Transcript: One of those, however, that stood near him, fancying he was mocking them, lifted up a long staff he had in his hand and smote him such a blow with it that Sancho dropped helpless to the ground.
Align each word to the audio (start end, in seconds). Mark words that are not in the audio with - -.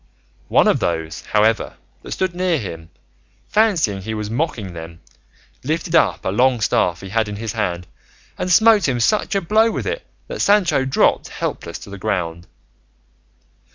One 0.47 0.67
of 0.67 0.79
those, 0.79 1.21
however, 1.27 1.75
that 2.01 2.13
stood 2.13 2.33
near 2.33 2.57
him, 2.57 2.89
fancying 3.49 4.01
he 4.01 4.15
was 4.15 4.31
mocking 4.31 4.73
them, 4.73 4.99
lifted 5.63 5.93
up 5.93 6.25
a 6.25 6.29
long 6.29 6.59
staff 6.59 7.01
he 7.01 7.09
had 7.09 7.29
in 7.29 7.35
his 7.35 7.51
hand 7.53 7.85
and 8.35 8.51
smote 8.51 8.87
him 8.89 8.99
such 8.99 9.35
a 9.35 9.41
blow 9.41 9.69
with 9.69 9.85
it 9.85 10.03
that 10.27 10.39
Sancho 10.41 10.85
dropped 10.85 11.27
helpless 11.27 11.77
to 11.77 11.91
the 11.91 11.99
ground. 11.99 12.47